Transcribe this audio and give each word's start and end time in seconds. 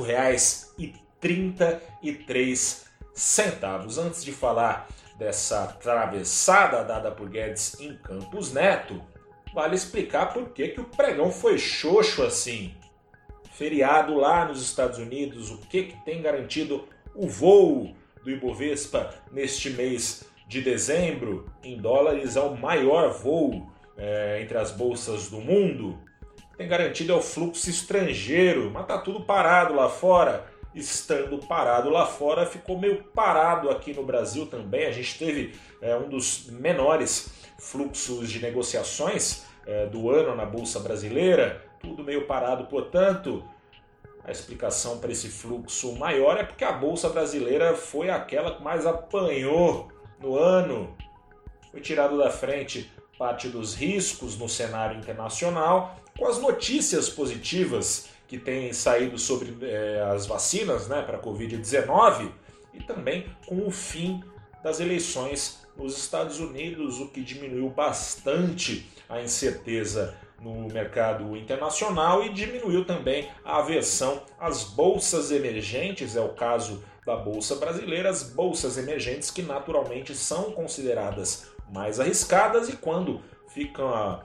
5,33. 1.21 2.85
Antes 3.97 4.23
de 4.23 4.31
falar 4.31 4.87
dessa 5.17 5.63
atravessada 5.63 6.83
dada 6.83 7.09
por 7.11 7.29
Guedes 7.29 7.79
em 7.79 7.97
Campos 7.97 8.51
Neto, 8.51 9.01
vale 9.53 9.75
explicar 9.75 10.33
por 10.33 10.49
que, 10.49 10.69
que 10.69 10.81
o 10.81 10.85
pregão 10.85 11.31
foi 11.31 11.57
xoxo 11.57 12.23
assim 12.23 12.75
feriado 13.55 14.15
lá 14.15 14.45
nos 14.45 14.61
Estados 14.61 14.99
Unidos, 14.99 15.49
o 15.49 15.57
que, 15.57 15.83
que 15.83 15.97
tem 16.03 16.21
garantido 16.21 16.83
o 17.15 17.27
voo 17.27 17.95
do 18.21 18.29
Ibovespa 18.29 19.13
neste 19.31 19.69
mês 19.69 20.25
de 20.45 20.61
dezembro 20.61 21.49
em 21.63 21.77
dólares 21.77 22.35
é 22.35 22.41
o 22.41 22.57
maior 22.57 23.13
voo 23.13 23.71
é, 23.97 24.41
entre 24.41 24.57
as 24.57 24.71
bolsas 24.71 25.29
do 25.29 25.39
mundo. 25.39 25.97
Tem 26.57 26.67
garantido 26.67 27.11
é 27.11 27.15
o 27.15 27.21
fluxo 27.21 27.69
estrangeiro, 27.69 28.71
mas 28.71 28.85
tá 28.85 28.97
tudo 28.97 29.21
parado 29.21 29.73
lá 29.73 29.89
fora. 29.89 30.45
Estando 30.73 31.37
parado 31.47 31.89
lá 31.89 32.05
fora, 32.05 32.45
ficou 32.45 32.77
meio 32.77 33.03
parado 33.03 33.69
aqui 33.69 33.93
no 33.93 34.03
Brasil 34.03 34.45
também. 34.45 34.85
A 34.85 34.91
gente 34.91 35.17
teve 35.17 35.53
é, 35.81 35.95
um 35.95 36.09
dos 36.09 36.47
menores 36.49 37.33
fluxos 37.59 38.29
de 38.29 38.41
negociações 38.41 39.45
é, 39.65 39.85
do 39.85 40.09
ano 40.09 40.35
na 40.35 40.45
Bolsa 40.45 40.79
Brasileira 40.79 41.65
tudo 41.85 42.03
meio 42.03 42.25
parado. 42.25 42.65
Portanto, 42.65 43.43
a 44.23 44.31
explicação 44.31 44.97
para 44.97 45.11
esse 45.11 45.29
fluxo 45.29 45.95
maior 45.95 46.37
é 46.37 46.43
porque 46.43 46.63
a 46.63 46.71
bolsa 46.71 47.09
brasileira 47.09 47.75
foi 47.75 48.09
aquela 48.09 48.55
que 48.55 48.63
mais 48.63 48.85
apanhou 48.85 49.91
no 50.19 50.35
ano. 50.35 50.95
Foi 51.71 51.79
tirado 51.79 52.17
da 52.17 52.31
frente 52.31 52.91
parte 53.17 53.47
dos 53.47 53.75
riscos 53.75 54.37
no 54.37 54.49
cenário 54.49 54.97
internacional, 54.97 55.99
com 56.17 56.27
as 56.27 56.39
notícias 56.39 57.09
positivas 57.09 58.09
que 58.27 58.37
têm 58.37 58.73
saído 58.73 59.17
sobre 59.17 59.55
eh, 59.61 60.03
as 60.13 60.25
vacinas 60.25 60.87
né, 60.87 61.01
para 61.01 61.17
a 61.17 61.21
Covid-19 61.21 62.31
e 62.73 62.83
também 62.83 63.25
com 63.45 63.67
o 63.67 63.71
fim 63.71 64.23
das 64.63 64.79
eleições 64.79 65.65
nos 65.77 65.97
Estados 65.97 66.39
Unidos, 66.39 66.99
o 66.99 67.09
que 67.09 67.21
diminuiu 67.21 67.69
bastante 67.69 68.89
a 69.07 69.21
incerteza 69.21 70.17
no 70.41 70.67
mercado 70.67 71.35
internacional 71.35 72.23
e 72.23 72.29
diminuiu 72.29 72.85
também 72.85 73.29
a 73.43 73.59
aversão 73.59 74.23
às 74.39 74.63
bolsas 74.63 75.31
emergentes, 75.31 76.15
é 76.15 76.21
o 76.21 76.29
caso 76.29 76.83
da 77.05 77.15
bolsa 77.15 77.55
brasileira, 77.55 78.09
as 78.09 78.23
bolsas 78.23 78.77
emergentes 78.77 79.29
que 79.29 79.41
naturalmente 79.41 80.15
são 80.15 80.51
consideradas 80.51 81.47
mais 81.69 81.99
arriscadas 81.99 82.69
e 82.69 82.77
quando 82.77 83.21
fica 83.47 84.23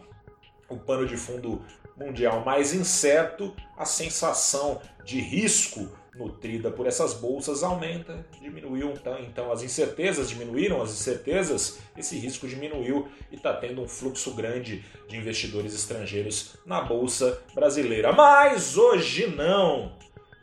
o 0.68 0.76
pano 0.76 1.06
de 1.06 1.16
fundo 1.16 1.62
mundial 1.96 2.44
mais 2.44 2.72
incerto, 2.72 3.54
a 3.76 3.84
sensação 3.84 4.80
de 5.04 5.20
risco 5.20 5.88
nutrida 6.14 6.70
por 6.70 6.86
essas 6.86 7.14
bolsas 7.14 7.62
aumenta, 7.62 8.26
diminuiu 8.40 8.90
então, 8.90 9.18
então 9.20 9.52
as 9.52 9.62
incertezas, 9.62 10.28
diminuíram 10.28 10.82
as 10.82 10.90
incertezas, 10.90 11.78
esse 11.96 12.18
risco 12.18 12.48
diminuiu 12.48 13.08
e 13.30 13.36
está 13.36 13.54
tendo 13.54 13.80
um 13.80 13.88
fluxo 13.88 14.34
grande 14.34 14.84
de 15.08 15.16
investidores 15.16 15.74
estrangeiros 15.74 16.56
na 16.66 16.80
bolsa 16.80 17.42
brasileira. 17.54 18.12
Mas 18.12 18.76
hoje 18.76 19.26
não! 19.28 19.92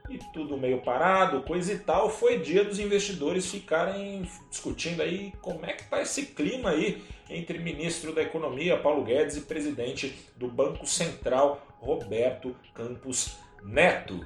E 0.10 0.18
tudo 0.32 0.58
meio 0.58 0.82
parado, 0.82 1.42
coisa 1.42 1.74
e 1.74 1.80
tal, 1.80 2.10
foi 2.10 2.40
dia 2.40 2.64
dos 2.64 2.80
investidores 2.80 3.52
ficarem 3.52 4.28
discutindo 4.50 5.02
aí 5.02 5.34
como 5.42 5.66
é 5.66 5.74
que 5.74 5.84
está 5.84 6.02
esse 6.02 6.28
clima 6.28 6.70
aí 6.70 7.04
entre 7.30 7.60
ministro 7.60 8.14
da 8.14 8.22
Economia 8.22 8.80
Paulo 8.80 9.04
Guedes 9.04 9.36
e 9.36 9.42
presidente 9.42 10.18
do 10.38 10.48
Banco 10.48 10.88
Central 10.88 11.62
Roberto 11.80 12.56
Campos 12.74 13.38
Neto. 13.64 14.26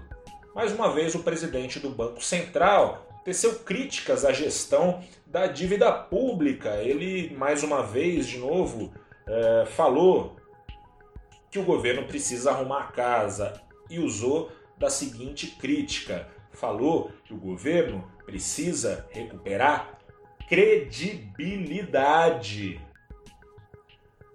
Mais 0.54 0.72
uma 0.72 0.92
vez, 0.92 1.16
o 1.16 1.24
presidente 1.24 1.80
do 1.80 1.90
Banco 1.90 2.24
Central 2.24 3.08
teceu 3.24 3.60
críticas 3.60 4.26
à 4.26 4.32
gestão 4.32 5.04
da 5.26 5.48
dívida 5.48 5.92
pública. 5.92 6.76
Ele, 6.76 7.36
mais 7.36 7.64
uma 7.64 7.82
vez, 7.82 8.28
de 8.28 8.38
novo, 8.38 8.94
é, 9.28 9.66
falou 9.66 10.36
que 11.50 11.60
o 11.60 11.64
governo 11.64 12.06
precisa 12.06 12.52
arrumar 12.52 12.84
a 12.84 12.92
casa 12.92 13.62
e 13.90 14.00
usou 14.00 14.52
da 14.82 14.90
seguinte 14.90 15.48
crítica: 15.48 16.28
falou 16.52 17.10
que 17.24 17.34
o 17.34 17.38
governo 17.38 18.06
precisa 18.26 19.08
recuperar 19.12 19.98
credibilidade. 20.50 22.82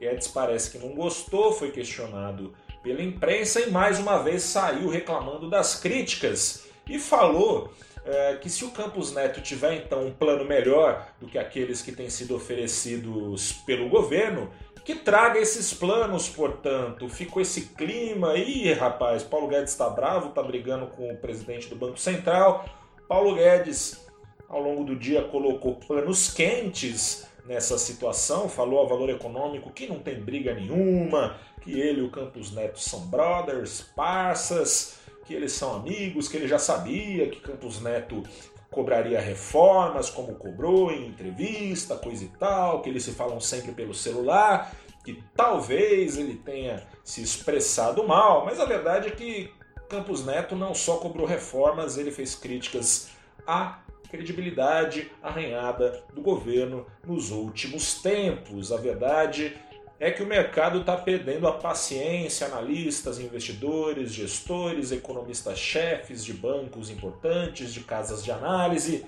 Guedes 0.01 0.29
parece 0.29 0.71
que 0.71 0.79
não 0.79 0.95
gostou, 0.95 1.53
foi 1.53 1.71
questionado 1.71 2.55
pela 2.83 3.03
imprensa 3.03 3.61
e 3.61 3.71
mais 3.71 3.99
uma 3.99 4.23
vez 4.23 4.43
saiu 4.43 4.89
reclamando 4.89 5.51
das 5.51 5.79
críticas 5.81 6.67
e 6.89 6.99
falou 6.99 7.71
é, 8.05 8.37
que 8.37 8.49
se 8.49 8.65
o 8.65 8.71
Campos 8.71 9.13
Neto 9.13 9.43
tiver 9.43 9.75
então 9.75 10.07
um 10.07 10.13
plano 10.13 10.45
melhor 10.45 11.09
do 11.21 11.27
que 11.27 11.39
aqueles 11.39 11.83
que 11.83 11.91
têm 11.91 12.09
sido 12.09 12.37
oferecidos 12.37 13.51
pelo 13.67 13.89
governo, 13.89 14.49
que 14.86 14.94
traga 14.94 15.41
esses 15.41 15.74
planos, 15.74 16.28
portanto. 16.28 17.08
Ficou 17.08 17.42
esse 17.42 17.62
clima 17.74 18.30
aí, 18.30 18.72
rapaz. 18.72 19.24
Paulo 19.24 19.48
Guedes 19.48 19.72
está 19.72 19.91
bravo, 19.91 20.28
está 20.28 20.41
brigando 20.41 20.86
com 20.86 21.10
o 21.10 21.16
presidente 21.16 21.69
do 21.69 21.74
Banco 21.74 21.98
Central. 21.98 22.64
Paulo 23.08 23.34
Guedes, 23.34 24.06
ao 24.48 24.62
longo 24.62 24.84
do 24.84 24.94
dia, 24.94 25.24
colocou 25.24 25.74
panos 25.74 26.32
quentes 26.32 27.26
nessa 27.44 27.76
situação, 27.78 28.48
falou 28.48 28.78
ao 28.78 28.86
valor 28.86 29.10
econômico 29.10 29.72
que 29.72 29.88
não 29.88 29.98
tem 29.98 30.20
briga 30.20 30.54
nenhuma, 30.54 31.36
que 31.62 31.80
ele 31.80 32.00
e 32.00 32.04
o 32.04 32.10
Campos 32.10 32.53
Neto 32.53 32.78
são 32.78 33.08
brothers, 33.08 33.82
parças, 33.97 35.00
que 35.24 35.34
eles 35.34 35.50
são 35.50 35.74
amigos, 35.74 36.28
que 36.28 36.36
ele 36.36 36.47
já 36.47 36.60
sabia 36.60 37.28
que 37.28 37.41
Campos 37.41 37.80
Neto 37.80 38.22
cobraria 38.71 39.21
reformas, 39.21 40.10
como 40.10 40.34
cobrou 40.34 40.91
em 40.91 41.06
entrevista, 41.06 41.97
coisa 41.97 42.25
e 42.25 42.28
tal, 42.28 42.82
que 42.82 42.88
eles 42.88 43.04
se 43.04 43.12
falam 43.12 43.41
sempre 43.41 43.72
pelo 43.72 43.94
celular, 43.94 44.75
que 45.04 45.22
talvez 45.37 46.19
ele 46.19 46.34
tenha 46.37 46.82
se 47.04 47.22
expressado 47.22 48.06
mal, 48.06 48.44
mas 48.44 48.59
a 48.59 48.65
verdade 48.65 49.09
é 49.09 49.10
que 49.10 49.53
Campos 49.88 50.27
Neto 50.27 50.56
não 50.56 50.75
só 50.75 50.97
cobrou 50.97 51.27
reformas, 51.27 51.97
ele 51.97 52.10
fez 52.10 52.34
críticas 52.34 53.10
a 53.47 53.78
credibilidade 54.10 55.10
arranhada 55.22 56.04
do 56.12 56.21
governo 56.21 56.87
nos 57.04 57.31
últimos 57.31 58.00
tempos. 58.03 58.72
A 58.72 58.77
verdade 58.77 59.56
é 59.99 60.11
que 60.11 60.23
o 60.23 60.27
mercado 60.27 60.81
está 60.81 60.97
perdendo 60.97 61.49
a 61.49 61.53
paciência, 61.53 62.47
analistas, 62.47 63.19
investidores, 63.19 64.12
gestores, 64.12 64.93
economistas-chefes 64.93 66.25
de 66.25 66.34
bancos 66.34 66.91
importantes, 66.91 67.73
de 67.73 67.81
casas 67.81 68.23
de 68.23 68.31
análise. 68.31 69.07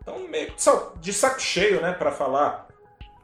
Então, 0.00 0.26
de 1.00 1.12
saco 1.12 1.40
cheio, 1.40 1.82
né, 1.82 1.92
para 1.92 2.10
falar 2.10 2.68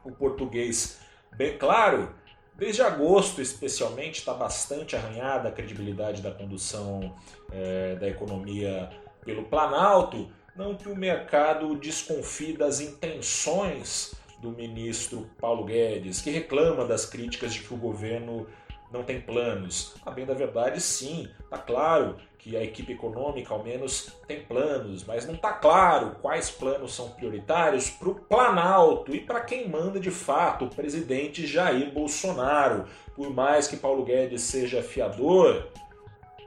o 0.04 0.12
português 0.12 0.98
bem 1.34 1.56
claro. 1.56 2.14
Desde 2.54 2.82
agosto, 2.82 3.40
especialmente, 3.40 4.20
está 4.20 4.32
bastante 4.32 4.96
arranhada 4.96 5.48
a 5.48 5.52
credibilidade 5.52 6.22
da 6.22 6.30
condução 6.30 7.14
é, 7.52 7.96
da 7.96 8.08
economia 8.08 8.90
pelo 9.24 9.44
Planalto. 9.44 10.30
Não 10.54 10.74
que 10.74 10.88
o 10.88 10.96
mercado 10.96 11.74
desconfie 11.76 12.54
das 12.54 12.80
intenções 12.80 14.14
do 14.40 14.50
ministro 14.50 15.28
Paulo 15.40 15.64
Guedes, 15.64 16.20
que 16.20 16.30
reclama 16.30 16.84
das 16.84 17.06
críticas 17.06 17.54
de 17.54 17.60
que 17.60 17.72
o 17.72 17.76
governo 17.76 18.46
não 18.90 19.02
tem 19.02 19.20
planos. 19.20 19.94
A 20.04 20.10
bem 20.10 20.24
da 20.24 20.34
verdade, 20.34 20.80
sim, 20.80 21.28
está 21.40 21.58
claro 21.58 22.16
que 22.38 22.56
a 22.56 22.62
equipe 22.62 22.92
econômica, 22.92 23.52
ao 23.52 23.62
menos, 23.62 24.12
tem 24.28 24.42
planos, 24.42 25.04
mas 25.04 25.26
não 25.26 25.34
está 25.34 25.52
claro 25.52 26.16
quais 26.22 26.50
planos 26.50 26.94
são 26.94 27.10
prioritários 27.10 27.90
para 27.90 28.08
o 28.08 28.14
Planalto 28.14 29.14
e 29.14 29.20
para 29.20 29.40
quem 29.40 29.68
manda 29.68 29.98
de 29.98 30.12
fato, 30.12 30.66
o 30.66 30.70
presidente 30.70 31.46
Jair 31.46 31.90
Bolsonaro. 31.90 32.84
Por 33.16 33.30
mais 33.30 33.66
que 33.66 33.76
Paulo 33.76 34.04
Guedes 34.04 34.42
seja 34.42 34.82
fiador, 34.82 35.66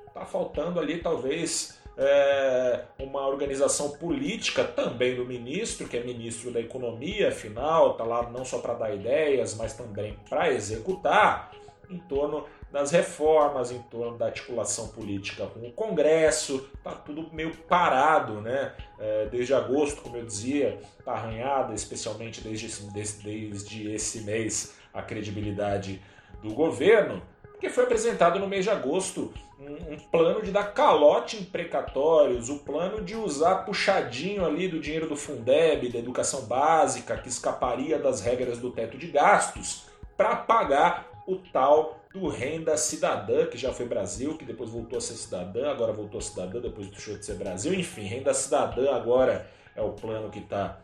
está 0.08 0.26
faltando 0.26 0.80
ali 0.80 1.00
talvez 1.00 1.79
é, 2.00 2.86
uma 2.98 3.28
organização 3.28 3.92
política 3.92 4.64
também 4.64 5.16
do 5.16 5.26
ministro, 5.26 5.88
que 5.88 5.98
é 5.98 6.04
ministro 6.04 6.50
da 6.50 6.62
Economia, 6.62 7.28
afinal, 7.28 7.92
está 7.92 8.06
lá 8.06 8.30
não 8.30 8.46
só 8.46 8.60
para 8.60 8.74
dar 8.74 8.96
ideias, 8.96 9.54
mas 9.56 9.74
também 9.74 10.18
para 10.30 10.52
executar, 10.52 11.52
em 11.90 11.98
torno 11.98 12.46
das 12.72 12.92
reformas, 12.92 13.72
em 13.72 13.82
torno 13.82 14.18
da 14.18 14.28
articulação 14.28 14.90
política 14.90 15.48
com 15.48 15.68
o 15.68 15.72
Congresso, 15.74 16.70
tá 16.84 16.92
tudo 16.92 17.28
meio 17.34 17.56
parado, 17.68 18.42
né? 18.42 18.76
É, 19.00 19.26
desde 19.26 19.54
agosto, 19.56 20.02
como 20.02 20.16
eu 20.16 20.26
dizia, 20.26 20.80
tá 21.04 21.14
arranhada, 21.14 21.74
especialmente 21.74 22.42
desde, 22.42 22.68
desde, 22.92 23.24
desde 23.24 23.92
esse 23.92 24.22
mês, 24.22 24.76
a 24.94 25.02
credibilidade 25.02 26.00
do 26.44 26.54
governo, 26.54 27.24
porque 27.60 27.70
foi 27.70 27.84
apresentado 27.84 28.40
no 28.40 28.48
mês 28.48 28.64
de 28.64 28.72
agosto 28.72 29.34
um, 29.60 29.94
um, 29.94 30.00
plano 30.10 30.42
de 30.42 30.50
dar 30.50 30.74
calote 30.74 31.36
em 31.36 31.44
precatórios, 31.44 32.48
o 32.48 32.60
plano 32.60 33.04
de 33.04 33.18
usar 33.18 33.66
puxadinho 33.66 34.46
ali 34.46 34.70
do 34.70 34.80
dinheiro 34.80 35.10
do 35.10 35.18
Fundeb, 35.18 35.90
da 35.90 36.00
educação 36.00 36.44
básica, 36.44 37.18
que 37.18 37.28
escaparia 37.28 38.00
das 38.00 38.22
regras 38.22 38.60
do 38.60 38.72
teto 38.72 38.98
de 38.98 39.08
gastos, 39.08 39.84
para 40.16 40.38
pagar 40.38 41.10
o 41.28 41.36
tal 41.36 42.00
do 42.14 42.30
Renda 42.30 42.78
Cidadã, 42.78 43.46
que 43.46 43.58
já 43.58 43.74
foi 43.74 43.86
Brasil, 43.86 44.38
que 44.38 44.46
depois 44.46 44.70
voltou 44.70 44.98
a 44.98 45.02
ser 45.02 45.16
cidadã, 45.16 45.70
agora 45.70 45.92
voltou 45.92 46.20
a 46.20 46.24
cidadã, 46.24 46.62
depois 46.62 46.88
deixou 46.88 47.18
de 47.18 47.26
ser 47.26 47.36
Brasil. 47.36 47.74
Enfim, 47.74 48.04
Renda 48.04 48.34
Cidadã 48.34 48.96
agora 48.96 49.50
é 49.76 49.82
o 49.82 49.92
plano 49.92 50.30
que 50.30 50.40
está, 50.40 50.80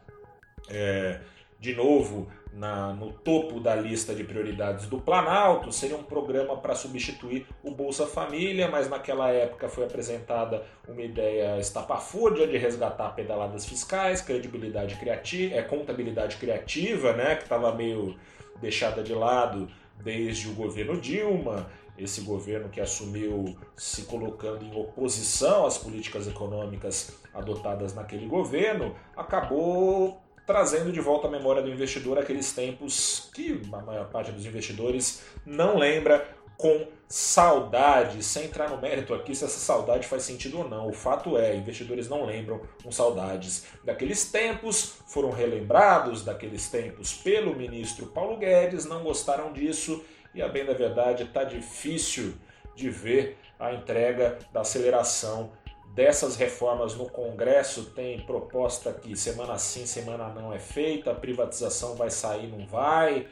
é, 0.69 1.21
de 1.65 1.73
novo, 1.73 2.27
na, 2.53 2.93
no 2.93 3.11
topo 3.11 3.59
da 3.59 3.75
lista 3.75 4.13
de 4.13 4.23
prioridades 4.23 4.85
do 4.85 5.01
Planalto. 5.01 5.71
Seria 5.71 5.97
um 5.97 6.03
programa 6.03 6.55
para 6.57 6.75
substituir 6.75 7.47
o 7.63 7.71
Bolsa 7.71 8.05
Família, 8.05 8.69
mas 8.69 8.87
naquela 8.87 9.31
época 9.31 9.67
foi 9.67 9.85
apresentada 9.85 10.63
uma 10.87 11.01
ideia 11.01 11.59
estapafúrdia 11.59 12.45
de 12.47 12.55
resgatar 12.55 13.09
pedaladas 13.15 13.65
fiscais, 13.65 14.21
credibilidade 14.21 14.95
criativa, 14.97 15.55
é, 15.55 15.63
contabilidade 15.63 16.37
criativa, 16.37 17.13
né, 17.13 17.35
que 17.35 17.43
estava 17.43 17.73
meio 17.73 18.15
deixada 18.61 19.01
de 19.01 19.13
lado 19.13 19.67
desde 20.03 20.47
o 20.47 20.53
governo 20.53 21.01
Dilma, 21.01 21.67
esse 21.97 22.21
governo 22.21 22.69
que 22.69 22.79
assumiu 22.79 23.57
se 23.75 24.03
colocando 24.03 24.63
em 24.63 24.75
oposição 24.79 25.65
às 25.65 25.77
políticas 25.77 26.27
econômicas 26.27 27.17
adotadas 27.33 27.95
naquele 27.95 28.27
governo, 28.27 28.95
acabou 29.15 30.24
trazendo 30.45 30.91
de 30.91 31.01
volta 31.01 31.27
à 31.27 31.31
memória 31.31 31.61
do 31.61 31.69
investidor 31.69 32.17
aqueles 32.17 32.51
tempos 32.53 33.29
que 33.33 33.61
a 33.71 33.81
maior 33.81 34.09
parte 34.09 34.31
dos 34.31 34.45
investidores 34.45 35.23
não 35.45 35.77
lembra 35.77 36.27
com 36.57 36.87
saudade, 37.07 38.23
sem 38.23 38.45
entrar 38.45 38.69
no 38.69 38.81
mérito 38.81 39.13
aqui 39.13 39.35
se 39.35 39.43
essa 39.43 39.59
saudade 39.59 40.07
faz 40.07 40.23
sentido 40.23 40.59
ou 40.59 40.69
não. 40.69 40.87
O 40.87 40.93
fato 40.93 41.37
é, 41.37 41.55
investidores 41.55 42.07
não 42.07 42.25
lembram 42.25 42.61
com 42.81 42.91
saudades 42.91 43.65
daqueles 43.83 44.31
tempos, 44.31 44.95
foram 45.07 45.31
relembrados 45.31 46.23
daqueles 46.23 46.69
tempos 46.69 47.13
pelo 47.13 47.55
ministro 47.55 48.07
Paulo 48.07 48.37
Guedes, 48.37 48.85
não 48.85 49.03
gostaram 49.03 49.51
disso 49.51 50.03
e 50.33 50.41
a 50.41 50.47
bem 50.47 50.65
da 50.65 50.73
verdade 50.73 51.23
está 51.23 51.43
difícil 51.43 52.33
de 52.75 52.89
ver 52.89 53.37
a 53.59 53.73
entrega 53.73 54.37
da 54.51 54.61
aceleração 54.61 55.51
dessas 55.95 56.35
reformas 56.35 56.93
no 56.93 57.09
Congresso. 57.09 57.85
Tem 57.91 58.19
proposta 58.19 58.93
que 58.93 59.15
semana 59.15 59.57
sim, 59.57 59.87
semana 59.87 60.29
não 60.29 60.53
é 60.53 60.59
feita, 60.59 61.11
a 61.11 61.15
privatização 61.15 61.95
vai 61.95 62.11
sair, 62.11 62.47
não 62.47 62.67
vai, 62.67 63.27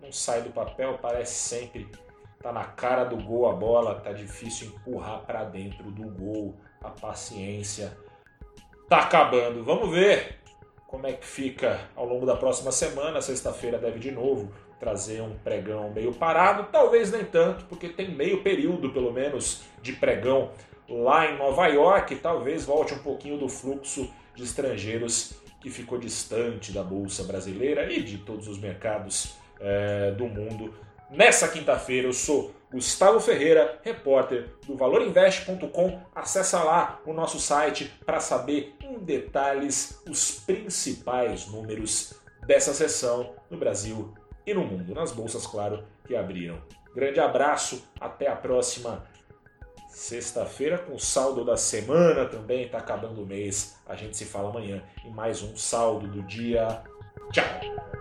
não 0.00 0.12
sai 0.12 0.42
do 0.42 0.50
papel, 0.50 0.98
parece 1.00 1.34
sempre 1.34 1.90
Tá 2.42 2.50
na 2.50 2.64
cara 2.64 3.04
do 3.04 3.18
gol 3.18 3.50
a 3.50 3.52
bola, 3.52 3.96
tá 3.96 4.12
difícil 4.12 4.68
empurrar 4.68 5.20
para 5.26 5.44
dentro 5.44 5.90
do 5.90 6.08
gol. 6.08 6.56
A 6.82 6.88
paciência 6.88 7.94
tá 8.88 9.00
acabando. 9.00 9.62
Vamos 9.62 9.90
ver 9.90 10.38
como 10.86 11.06
é 11.06 11.12
que 11.12 11.26
fica 11.26 11.78
ao 11.94 12.06
longo 12.06 12.24
da 12.24 12.34
próxima 12.34 12.72
semana. 12.72 13.20
Sexta-feira 13.20 13.76
deve 13.76 13.98
de 13.98 14.10
novo 14.10 14.50
trazer 14.78 15.20
um 15.20 15.36
pregão 15.36 15.90
meio 15.90 16.14
parado, 16.14 16.68
talvez 16.72 17.12
nem 17.12 17.26
tanto, 17.26 17.66
porque 17.66 17.90
tem 17.90 18.10
meio 18.10 18.42
período 18.42 18.90
pelo 18.90 19.12
menos 19.12 19.62
de 19.82 19.92
pregão 19.92 20.50
lá 20.90 21.30
em 21.30 21.38
Nova 21.38 21.66
York. 21.68 22.16
Talvez 22.16 22.64
volte 22.64 22.92
um 22.92 22.98
pouquinho 22.98 23.38
do 23.38 23.48
fluxo 23.48 24.12
de 24.34 24.42
estrangeiros 24.42 25.34
que 25.60 25.70
ficou 25.70 25.98
distante 25.98 26.72
da 26.72 26.82
bolsa 26.82 27.22
brasileira 27.24 27.92
e 27.92 28.02
de 28.02 28.18
todos 28.18 28.48
os 28.48 28.58
mercados 28.58 29.34
é, 29.60 30.10
do 30.12 30.26
mundo 30.26 30.74
Nessa 31.10 31.48
quinta-feira 31.48 32.06
eu 32.06 32.12
sou 32.12 32.54
Gustavo 32.70 33.18
Ferreira, 33.18 33.80
repórter 33.82 34.48
do 34.64 34.76
valorinvest.com. 34.76 36.00
Acesse 36.14 36.54
lá 36.54 37.00
o 37.04 37.12
nosso 37.12 37.40
site 37.40 37.92
para 38.06 38.20
saber 38.20 38.76
em 38.80 38.96
detalhes 39.00 40.00
os 40.08 40.30
principais 40.30 41.48
números 41.48 42.14
dessa 42.46 42.72
sessão 42.72 43.34
no 43.50 43.58
Brasil 43.58 44.14
e 44.46 44.54
no 44.54 44.64
mundo, 44.64 44.94
nas 44.94 45.10
bolsas, 45.10 45.48
claro, 45.48 45.82
que 46.06 46.14
abriram. 46.14 46.62
Grande 46.94 47.18
abraço, 47.18 47.90
até 48.00 48.28
a 48.28 48.36
próxima 48.36 49.04
sexta-feira 49.90 50.78
com 50.78 50.94
o 50.94 51.00
saldo 51.00 51.44
da 51.44 51.56
semana 51.56 52.24
também, 52.24 52.64
está 52.64 52.78
acabando 52.78 53.22
o 53.22 53.26
mês. 53.26 53.76
A 53.86 53.94
gente 53.94 54.16
se 54.16 54.24
fala 54.24 54.48
amanhã 54.48 54.82
em 55.04 55.10
mais 55.10 55.42
um 55.42 55.56
saldo 55.56 56.06
do 56.06 56.22
dia. 56.22 56.82
Tchau! 57.32 57.99